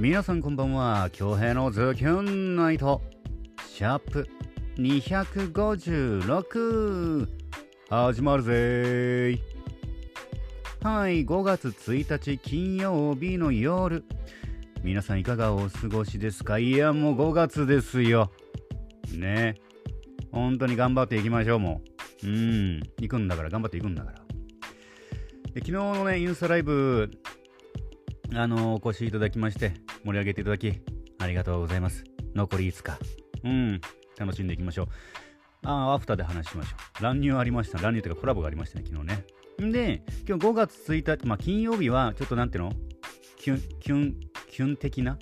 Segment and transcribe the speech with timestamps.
[0.00, 1.10] 皆さんこんばんは。
[1.10, 3.02] 京平のズキュンナイト。
[3.66, 4.28] シャープ
[4.76, 7.28] 256
[7.90, 9.40] 始まるぜ
[10.84, 14.04] はい5月1日金曜日の夜。
[14.84, 16.60] 皆さんいかがお過ごしですか？
[16.60, 18.30] いやもう5月ですよ。
[19.12, 19.56] ね。
[20.30, 21.82] 本当に頑張っていきましょうも
[22.22, 22.26] う。
[22.28, 22.78] うん。
[23.00, 24.18] 行くんだから頑張っていくんだから。
[25.54, 27.10] で昨日のねインスタライブ
[28.34, 29.72] あのお越しいただきまして
[30.04, 30.80] 盛り上げていただき
[31.18, 32.04] ありがとうございます。
[32.34, 32.98] 残り5日
[33.44, 33.80] うん。
[34.18, 34.86] 楽しんでいきましょう。
[35.64, 37.02] ああアフターで話しましょう。
[37.02, 37.78] 乱入ありました。
[37.78, 39.24] 乱入というかコラボがありましたね昨日ね。
[39.62, 42.72] んで今日5月1日まあ金曜日はちょっとなんていうの？
[43.38, 44.14] キュンキュン
[44.50, 45.18] キュン的な？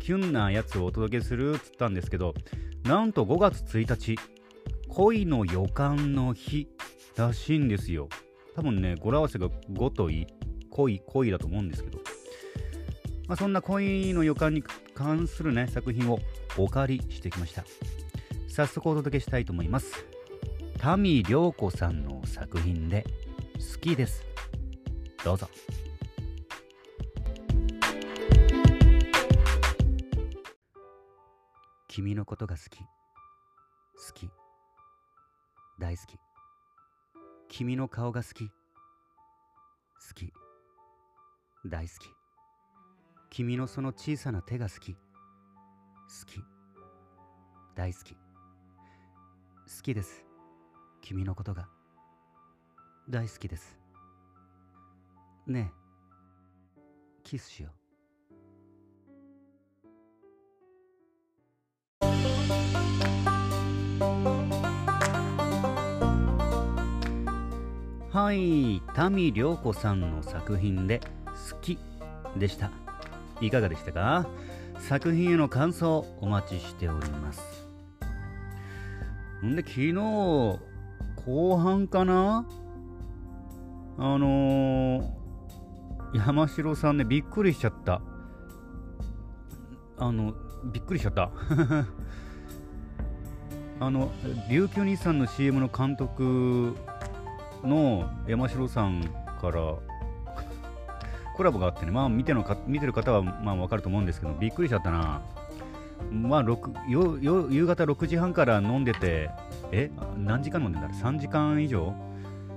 [0.00, 2.34] キュンなやつをお届けするっつったんですけど
[2.84, 4.16] なんと5月1日
[4.88, 6.68] 恋の予感の日
[7.16, 8.08] らしいんですよ。
[8.56, 10.26] 多分ね語呂合わせが5とい
[10.72, 11.98] 恋恋だと思うんですけど、
[13.28, 16.18] まあ、そんな恋の予感に関するね作品を
[16.58, 17.64] お借りしてきました。
[18.48, 20.04] 早速お届けしたいと思います。
[20.98, 23.06] 民涼子さんの作品で
[23.54, 24.24] 好きです。
[25.24, 25.48] どうぞ。
[31.88, 32.78] 君のことが好き。
[32.78, 32.84] 好
[34.14, 34.28] き。
[35.78, 36.18] 大好き。
[37.48, 38.48] 君の顔が好き。
[38.48, 38.52] 好
[40.14, 40.32] き。
[41.64, 42.08] 大好き。
[43.30, 44.94] 君のその小さな手が好き。
[44.94, 44.98] 好
[46.26, 46.42] き。
[47.76, 48.14] 大好き。
[48.14, 48.18] 好
[49.82, 50.26] きです。
[51.02, 51.68] 君のことが。
[53.08, 53.78] 大好きです。
[55.46, 56.80] ねえ。
[57.22, 57.72] キスしよう。
[68.10, 68.82] はい。
[69.10, 71.00] 民涼子さんの作品で
[71.60, 71.78] 「き」
[72.36, 72.70] でした。
[73.40, 74.26] いかがでしたか？
[74.78, 77.42] 作品への感想お待ちしております。
[79.44, 80.58] んで昨日後
[81.58, 82.46] 半かな？
[83.98, 85.04] あのー、
[86.14, 88.00] 山城さんねびっくりしちゃった。
[89.98, 90.34] あの
[90.72, 91.30] びっくりしちゃった。
[93.80, 94.10] あの
[94.48, 96.76] 琉球日産の CM の監督
[97.64, 99.02] の山城さん
[99.40, 99.74] から
[101.42, 105.20] コラボがあってね、まあ見てのか見てる方はまあわかると思うんですけど、びっくりしちゃったな。
[106.12, 106.42] まあ
[106.88, 109.28] よよ夕方6時半から飲んでて、
[109.72, 111.92] え何時間飲んでんだ ?3 時間以上？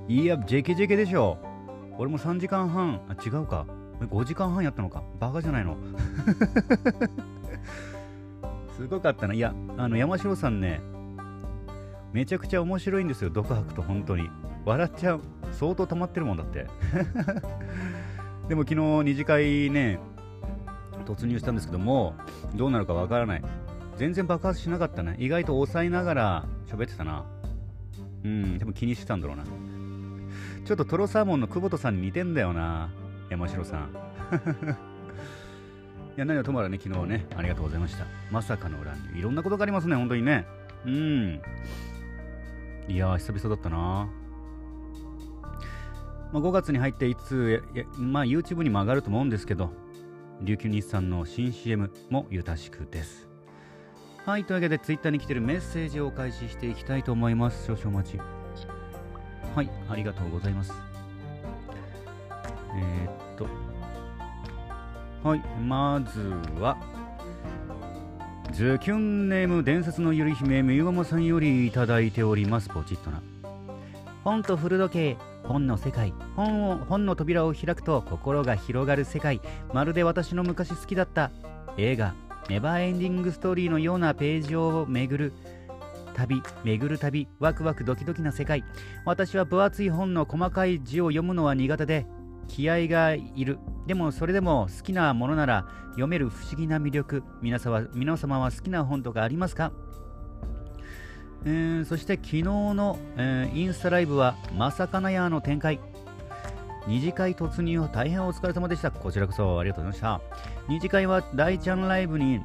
[0.08, 1.40] いや、JKJK でしょ。
[1.98, 3.66] 俺も3時間半、あ、違うか。
[4.02, 5.02] 5時間半やったのか。
[5.20, 5.78] バカじゃないの？
[8.78, 9.34] すごかったな。
[9.34, 10.80] いや、あの山城さんね、
[12.14, 14.30] めちゃくちゃ面白いんですよ、独白と本当に。
[14.64, 15.22] 笑っちゃう。
[15.54, 16.68] 相当溜まってるもんだって。
[18.48, 20.00] でも昨日二次会ね、
[21.06, 22.14] 突入したんですけども、
[22.56, 23.44] どうなるかわからない。
[23.98, 25.16] 全然爆発しなかったね。
[25.20, 27.26] 意外と抑えながら喋ってたな。
[28.24, 29.44] うん、でも気にしてたんだろうな。
[30.66, 32.90] ちょっとトロサーモンの久保田さんに似てんだよな。
[33.30, 33.90] 山城さん。
[36.18, 38.06] いや、何はともあれね、昨日ね、ありがとうございました。
[38.32, 39.20] まさかの裏に。
[39.20, 40.46] いろんなことがありますね、本当にね。
[40.86, 41.42] うん。
[42.88, 44.08] いやー、久々だったな。
[46.36, 47.64] まあ、5月に入っていつ、
[47.98, 49.72] まあ、YouTube にも上がると思うんですけど、
[50.42, 53.30] 琉球日産の新 CM もゆたしくです。
[54.26, 57.66] はい、というわけで Twitter に来てるメッセージを開始していきたいと思います。
[57.68, 58.20] 少々お待ち。
[59.56, 60.74] はい、ありがとうございます。
[62.76, 63.48] えー、っと、
[65.26, 66.20] はい、まず
[66.60, 66.78] は、
[68.52, 72.68] ズキュンネーム伝説のゆり姫みゆママさんよりいただいております。
[72.68, 73.22] ポチッとな。
[74.26, 75.18] 本と古時計
[75.48, 76.14] 本の世界。
[76.36, 79.42] 本を本の扉を開くと心が広がる世界。
[79.74, 81.32] まるで私の昔好きだった
[81.78, 82.14] 映画。
[82.50, 85.34] ネバーエンディングストーリーのようなページを巡る。
[86.14, 86.42] 旅。
[86.64, 87.28] 巡る旅。
[87.40, 88.64] ワクワクドキドキな世界。
[89.06, 92.06] 私は分厚い本の細かい字を読むのは苦手で
[92.48, 93.60] 気合がいる。
[93.88, 97.24] でもそれでも好きなものなら読める不思議な魅力。
[97.42, 99.72] 皆様皆様は好きな本とかありますか？
[101.48, 105.80] えー、そして昨日の、えー、インスタライブはまさかなやの展開。
[106.88, 108.90] 二次会突入大変お疲れ様でした。
[108.90, 110.22] こちらこそありがとうございました。
[110.68, 112.42] 二次会は大ちゃんライブに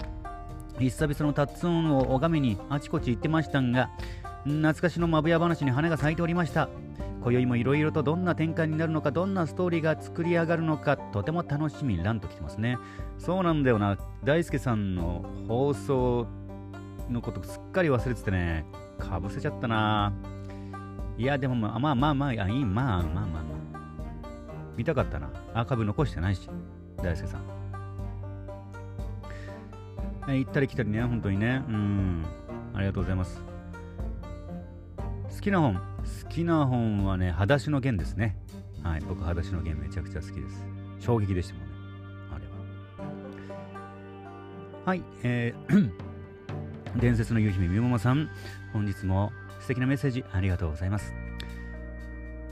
[0.78, 3.90] 久々のタッツンを拝みにあちこち行ってましたが
[4.44, 6.68] 懐かしのまぶや話に花が咲いておりました。
[7.22, 12.78] 今宵もいろいろとどんな展開になるのかどんなストーリーが作り上がるのかとても楽しみランと来てますね。
[13.18, 13.98] そうなんだよな。
[14.24, 16.26] 大輔さんの放送
[17.10, 18.64] のことすっかり忘れててね。
[19.00, 20.12] かぶせちゃったな
[21.20, 23.42] いや、でもまあまあまあまあ、いい、まあまあまあまあ。
[24.76, 25.30] 見たかったな。
[25.52, 26.48] アーカイブ残してないし、
[26.96, 27.42] 大輔さん。
[30.28, 31.62] え行ったり来たりね、本当にね。
[31.68, 32.24] うん。
[32.74, 33.42] ありがとうございます。
[35.34, 35.74] 好きな本。
[35.74, 35.80] 好
[36.30, 38.38] きな本はね、裸足の弦ですね。
[38.82, 40.64] はい、僕、裸足の弦めちゃくちゃ好きです。
[41.00, 41.72] 衝撃でしたもんね。
[42.34, 43.10] あれは。
[44.86, 46.09] はい、えー
[46.96, 48.28] 伝説の夕姫みももさん、
[48.72, 51.14] 本日も素敵なメッセージありがとうございます。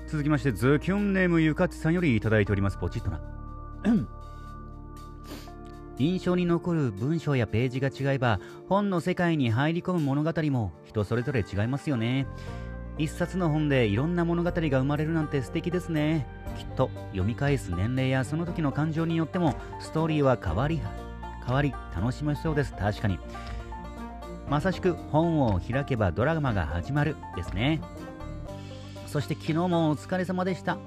[0.07, 2.79] 続きまして、ズキュンネームゆかちさんよりいただいております。
[2.79, 3.21] ポチッとな。
[5.99, 8.39] 印象に残る文章やページが違えば
[8.69, 12.29] 本の世界に入り込む物語も人それぞれ違いますよね
[12.99, 16.27] 一冊の本でいろんな物語が生まれるなんて素敵ですね
[16.57, 20.81] きっと読み返す年齢やその時の感情によってもストーリーは変わり
[21.45, 23.19] 変わり楽しめそうです確かに
[24.51, 27.81] まさしく本を開けばドラマが始まるですね。
[29.07, 30.79] そして昨日もお疲れ様でした。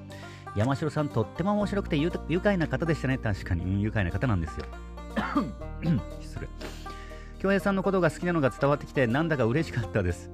[0.55, 3.17] 山城さんとっても面白くて愉快な方でしたね。
[3.17, 3.81] 確かに。
[3.81, 4.65] 愉快な方なんですよ。
[6.19, 6.47] 失礼。
[7.39, 10.31] 京平さんのことが好きなのが伝わってきてなんだか嬉しかったです。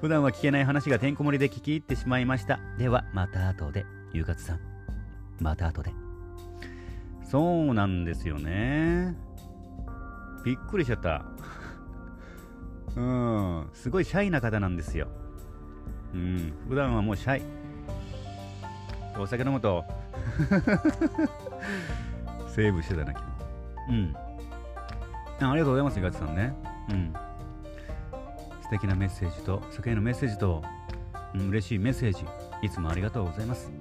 [0.00, 2.60] 普段は聞けない話がてんこ盛りで聞き入ってしまいました。
[2.78, 3.84] ではまた後で。
[4.12, 4.60] ゆうかつさん。
[5.40, 5.92] また後で。
[7.24, 9.16] そうなんですよね。
[10.44, 11.24] びっくりしちゃった。
[12.96, 15.08] うんすごいシャイな方なんですよ
[16.14, 17.42] うん普段はもうシャイ
[19.18, 19.84] お酒飲むと
[22.48, 23.20] セーブしてたな昨
[23.88, 24.30] 日うん
[25.46, 26.54] あありがとうございます、ガチさんね。
[26.90, 27.12] うん。
[28.62, 30.62] 素敵なメッセージと、酒へのメッセージと、
[31.34, 32.24] うん、嬉しいメッセージ、
[32.62, 33.72] いつもありがとうございます。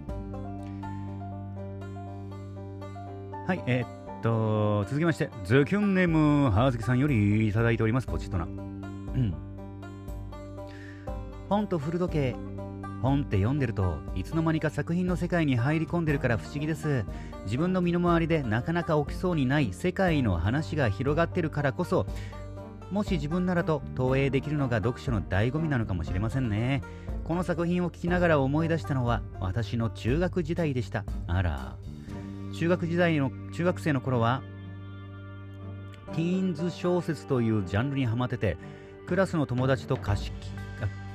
[3.46, 8.69] はい、えー、っと、続きまして、ズキュンネーム、はあずきさんよりいただいております、ポチッとな。
[9.20, 9.34] うん。
[11.50, 12.36] 本と古時計、
[13.02, 17.06] 本って読んでるといつの間にか作品の世界に入り込んでるから不思議です。
[17.46, 22.06] 自分の身の回りでなかなか起きそうにない世界の話が広がってるからこそ
[22.92, 26.82] もし自分ならと投影できるのが読書の醍醐味なのかもしれませんね。
[27.24, 31.06] この作品を聞きながら思い出したのは私の中学時代でした。
[31.28, 31.76] あら。
[32.52, 34.42] 中学時代の中学生の頃は
[36.16, 38.58] ティーンズ小説というジャンルにハマってて
[39.10, 40.32] クラスの友達と貸し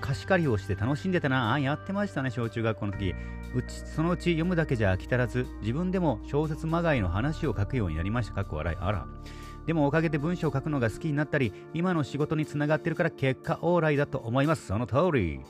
[0.01, 1.53] 貸し借りをして楽しんでたな。
[1.53, 3.15] あやってましたね小中学校の時。
[3.55, 8.35] うちそのうち読むだけじゃ飽き足らず自分でも小説まがいの話を書くようになりました。
[8.35, 8.77] かっこ笑い。
[8.81, 9.07] あら。
[9.65, 14.67] でもおかげで文章を書くのが好きになったり今の仕事につながってるから結果オーライだと思います。
[14.67, 15.41] その通り。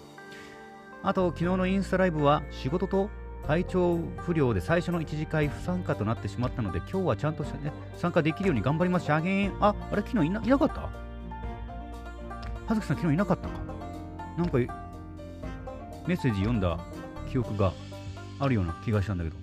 [1.02, 3.08] あと昨日のインスタライブは仕事と
[3.47, 9.06] 体調不良で最初の1次会不参加となってしまったので今日はちゃんと、ね、参加できるように頑張ります。
[9.06, 9.55] しあげん。
[9.61, 11.03] ああれ昨日いないなかった？
[12.66, 13.55] 葉月さん昨日いなかったか？
[14.37, 16.78] なんかメッセージ読んだ
[17.31, 17.72] 記憶が
[18.38, 19.37] あるような気がしたんだけど。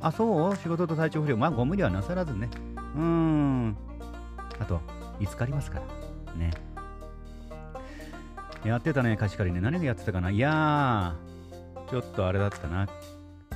[0.00, 0.56] あ、そう？
[0.56, 1.36] 仕事と体調不良。
[1.36, 2.48] まあ、ご無理はなさらずね。
[2.96, 3.76] うーん。
[4.58, 4.80] あと、
[5.20, 5.80] いつかりますか
[6.26, 6.34] ら。
[6.34, 6.50] ね。
[8.64, 9.60] やってたね、貸し借りね。
[9.60, 10.30] 何がやってたかな？
[10.30, 12.88] いやー、ちょっとあれだったな。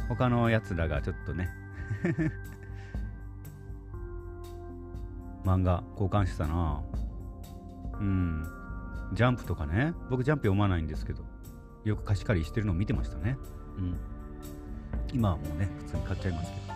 [0.09, 1.49] 他のやつらがちょっとね。
[5.45, 6.81] 漫画交換してたな。
[8.01, 8.45] うん。
[9.13, 11.23] ジャンプとかね、僕ジャンプ読まないんですけど、
[11.85, 13.39] よく貸し借りしてるのを見てましたね。
[13.79, 13.97] うん。
[15.13, 16.67] 今はもうね、普通に買っちゃいますけど。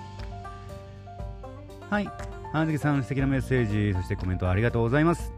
[1.90, 2.10] はい。
[2.52, 5.32] 半月さん、素敵なメッセージ、そしてコメントありがとうございます。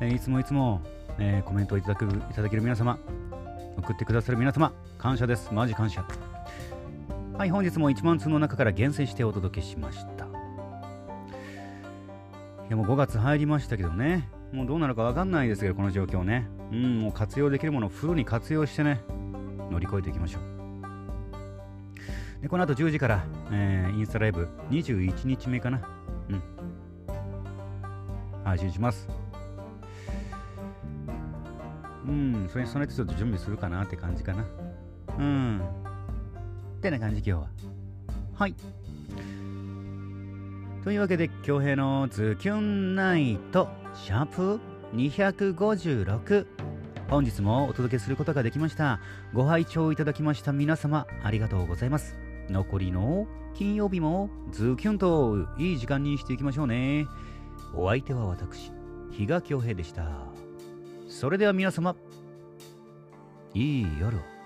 [0.00, 0.80] えー、いつもいつも、
[1.18, 2.98] えー、コメントをいただくいただける皆様、
[3.76, 5.52] 送ってくださる皆様、感謝です。
[5.52, 6.04] マジ感謝。
[7.36, 10.19] はい、本日も1万通の中から厳選してお届けしました。
[12.70, 16.48] やもう5月入りましたけどね、もうどうなるか分かんないですけど、この状況ね。
[16.70, 19.00] うん、もう活用できるものをフルに活用してね、
[19.70, 20.42] 乗り越えていきましょう。
[22.42, 25.80] で、この後10時から、えー、インスタライブ21日目かな。
[26.28, 26.42] うん。
[28.44, 29.08] 配信します。
[32.06, 34.44] うん、それに備えてちょっと準備するかなって感じかな。
[35.18, 35.60] うん。
[36.78, 37.48] ってな感じ、今日は。
[38.34, 38.54] はい。
[40.82, 44.60] というわけで、京平のズキュンナイト、シャープ
[44.94, 46.46] 256。
[47.10, 48.98] 本日もお届けすることができました。
[49.34, 52.16] ご拝聴いただきました皆様、ありがとうございます。
[52.48, 57.06] 残りの金曜日もズキュンといい時間にしていきましょうね。
[57.74, 58.72] お相手は私、
[59.10, 60.08] 比嘉京平でした。
[61.08, 61.94] それでは皆様、
[63.52, 64.39] いい夜を。